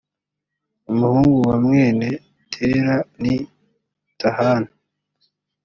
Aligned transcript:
umuhungu 0.91 1.39
wa 1.49 1.55
mwene 1.65 2.07
tela 2.53 2.95
ni 3.21 3.35
tahani 4.19 4.71